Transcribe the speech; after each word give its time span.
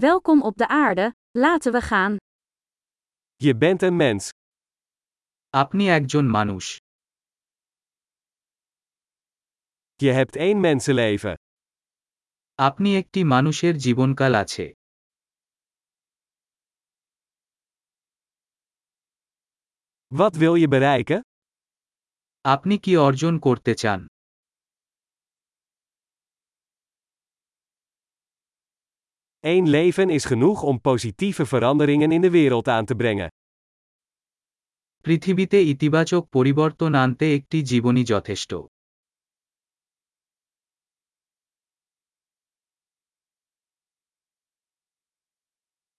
Welkom 0.00 0.42
op 0.42 0.56
de 0.56 0.68
aarde, 0.68 1.14
laten 1.30 1.72
we 1.72 1.80
gaan. 1.80 2.16
Je 3.34 3.56
bent 3.56 3.82
een 3.82 3.96
mens. 3.96 4.28
আপনি 5.48 5.88
একজন 5.88 6.26
মানুষ 6.30 6.76
Je 9.94 10.10
hebt 10.12 10.36
één 10.36 10.60
mensenleven. 10.60 11.34
আপনি 12.54 12.96
একটি 12.96 13.24
মানুষের 13.24 13.74
জীবনকাল 13.76 14.32
আছে 14.34 14.66
Wat 20.18 20.34
wil 20.42 20.54
je 20.62 20.68
bereiken? 20.68 21.20
আপনি 22.54 22.74
কি 22.84 22.92
অর্জন 23.06 23.34
করতে 23.46 23.72
চান 23.74 24.00
Eén 29.45 29.69
leven 29.69 30.09
is 30.09 30.25
genoeg 30.25 30.63
om 30.63 30.81
positieve 30.81 31.45
veranderingen 31.45 32.11
in 32.11 32.21
de 32.21 32.29
wereld 32.29 32.67
aan 32.67 32.85
te 32.85 32.95
brengen. 32.95 33.29
পৃথিবীতে 35.01 35.57
ইতিবাচক 35.57 36.29
পরিবর্তন 36.29 36.93
আনতে 36.93 37.25
একটি 37.33 37.57
জীবনই 37.61 38.03
যথেষ্ট 38.03 38.51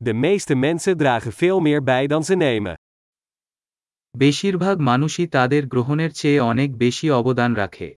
De 0.00 0.14
meeste 0.14 0.54
mensen 0.54 0.96
dragen 0.96 1.32
veel 1.32 1.60
meer 1.60 1.82
bij 1.82 2.06
dan 2.06 2.24
ze 2.24 2.34
nemen. 2.34 2.74
বেশিরভাগ 4.18 4.76
মানুষই 4.80 5.26
তাদের 5.26 5.66
গ্রহণের 5.66 6.12
চেয়ে 6.12 6.40
অনেক 6.40 6.76
বেশি 6.76 7.10
অবদান 7.10 7.54
রাখে 7.54 7.88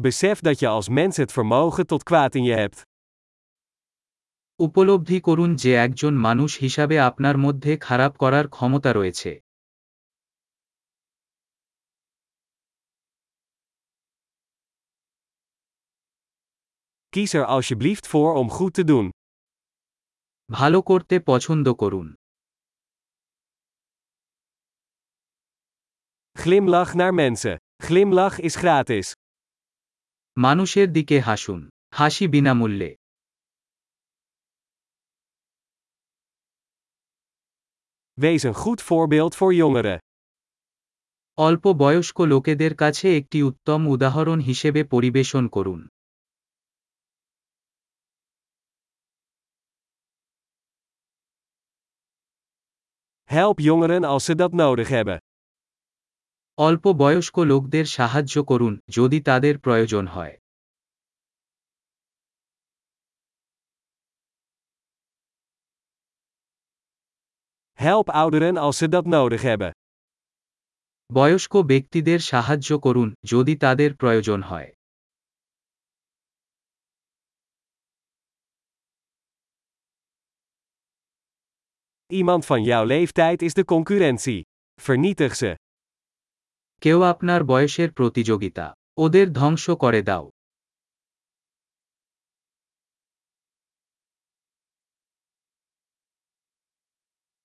Besef 0.00 0.40
dat 0.40 0.58
je 0.58 0.68
als 0.68 0.88
mens 0.88 1.16
het 1.16 1.32
vermogen 1.32 1.86
tot 1.86 2.02
kwaad 2.02 2.34
in 2.34 2.44
je 2.44 2.54
hebt. 2.54 2.80
উপলব্ধি 4.66 5.18
করুন 5.20 5.50
যে 5.62 5.70
একজন 5.86 6.14
মানুষ 6.26 6.50
হিসাবে 6.58 6.96
আপনার 7.08 7.36
মধ্যে 7.38 7.72
খারাপ 7.86 8.12
করার 8.16 8.46
ক্ষমতা 8.48 8.90
রয়েছে 8.92 9.32
Kies 17.16 17.32
er 17.40 17.46
alsjeblieft 17.54 18.06
voor 18.12 18.30
om 18.34 18.48
goed 18.56 18.74
te 18.74 18.84
doen. 18.84 19.06
ভালো 20.58 20.78
করতে 20.82 21.16
পছন্দ 21.30 21.66
করুন 21.82 22.08
Glimlach 26.40 26.92
naar 26.94 27.14
mensen. 27.14 27.56
Glimlach 27.84 28.36
is 28.38 28.54
gratis. 28.62 29.06
মানুষের 30.37 30.87
দিকে 30.91 31.17
হাসুন 31.19 31.69
হাসি 31.91 32.25
বিনামূল্যে 32.27 32.91
Wees 38.21 38.43
een 38.43 38.57
goed 38.63 38.81
voorbeeld 38.87 39.33
voor 39.39 39.53
jongeren. 39.53 39.99
অল্প 41.37 41.63
বয়স্ক 41.73 42.17
লোকেদের 42.31 42.73
কাছে 42.75 43.07
একটি 43.17 43.37
উত্তম 43.43 43.81
উদাহরণ 43.87 44.39
হিসেবে 44.39 44.81
পরিবেশন 44.83 45.47
করুন 45.47 45.81
Help 53.29 53.57
jongeren 53.67 54.03
als 54.03 54.23
ze 54.25 54.35
dat 54.35 54.51
nodig 54.53 54.87
hebben. 54.87 55.17
অল্প 56.56 56.92
বয়স্ক 56.92 57.38
লোকদের 57.38 57.84
সাহায্য 57.84 58.44
করুন 58.44 58.78
যদি 58.90 59.20
তাদের 59.20 59.58
প্রয়োজন 59.58 60.06
হয় 60.06 60.34
Help 67.78 68.08
ouderen 68.22 68.56
als 68.56 68.76
ze 68.78 68.88
dat 68.88 69.06
nodig 69.06 69.42
hebben. 69.42 69.72
বয়স্ক 71.14 71.56
ব্যক্তিদের 71.56 72.18
সাহায্য 72.18 72.78
করুন 72.78 73.14
যদি 73.26 73.54
তাদের 73.56 73.90
প্রয়োজন 73.96 74.42
হয় 74.42 74.70
Iemand 82.12 82.44
van 82.46 82.62
jouw 82.62 82.84
leeftijd 82.84 83.42
is 83.42 83.54
de 83.54 83.64
concurrentie. 83.64 84.40
Vernietig 84.82 85.36
ze. 85.36 85.54
কেউ 86.84 86.98
আপনার 87.02 87.40
বয়সের 87.44 87.90
প্রতিযোগিতা 87.92 88.66
ওদের 88.98 89.26
ধ্বংস 89.32 89.64
করে 89.82 90.02
দাও 90.02 90.26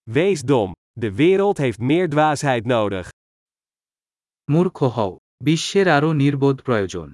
Wees 0.07 0.41
dom. 0.41 0.71
De 0.99 1.09
wereld 1.11 1.57
heeft 1.57 1.79
meer 1.79 2.07
dwaasheid 2.09 2.65
nodig. 2.65 3.05
মূর্খ 4.47 4.77
হও 4.95 5.11
বিশ্বের 5.43 5.87
আরও 5.87 6.09
নির্বোধ 6.13 6.57
প্রয়োজন 6.61 7.09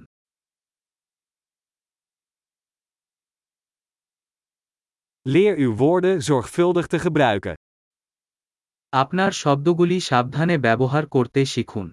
Leer 5.26 5.54
uw 5.58 5.72
woorden 5.76 6.18
zorgvuldig 6.22 6.86
te 6.86 6.98
gebruiken. 6.98 7.56
আপনার 8.92 9.32
শব্দগুলি 9.32 9.98
সাবধানে 10.00 10.56
ব্যবহার 10.58 11.04
করতে 11.06 11.40
শিখুন 11.44 11.88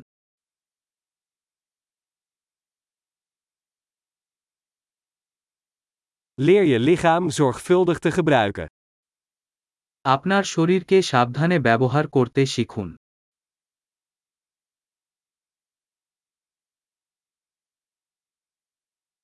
Leer 6.46 6.64
je 6.64 6.80
lichaam 6.80 7.30
zorgvuldig 7.30 8.00
te 8.00 8.12
gebruiken. 8.12 8.68
আপনার 10.04 10.44
শরীরকে 10.44 11.02
সাবধানে 11.02 11.60
ব্যবহার 11.60 12.06
করতে 12.08 12.46
শিখুন 12.46 12.90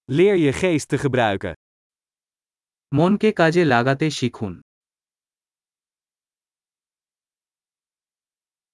Leer 0.09 0.35
je 0.45 0.51
geest 0.61 0.87
te 0.89 0.97
gebruiken. 1.03 1.53
মনকে 2.95 3.31
কাজে 3.31 3.65
লাগাতে 3.65 4.07
শিখুন 4.11 4.53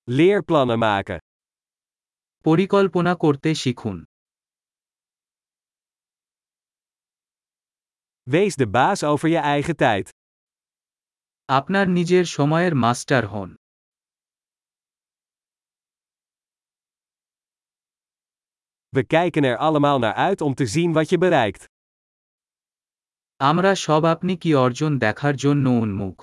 Leer 0.07 0.39
plannen 0.43 0.79
maken. 0.79 1.19
পরিকল্পনা 2.45 3.15
করতে 3.15 3.55
শিখুন 3.55 4.05
Wees 8.25 8.55
de 8.55 8.67
baas 8.67 9.03
over 9.03 9.29
je 9.29 9.37
eigen 9.37 9.75
tijd. 9.75 10.09
আপনার 11.45 11.89
নিজের 11.89 12.25
সময়ের 12.25 12.75
মাস্টার 12.75 13.23
হন 13.27 13.49
We 18.89 19.03
kijken 19.05 19.43
er 19.43 19.57
allemaal 19.57 19.99
naar 19.99 20.13
uit 20.13 20.41
om 20.41 20.53
te 20.53 20.65
zien 20.65 20.93
wat 20.93 21.09
je 21.09 21.17
bereikt. 21.17 21.63
আমরা 23.39 23.75
সব 23.75 24.01
আপনি 24.13 24.33
কি 24.37 24.55
অর্জন 24.55 24.91
দেখার 24.97 25.35
জন্য 25.35 25.65
উন্মুখ 25.83 26.17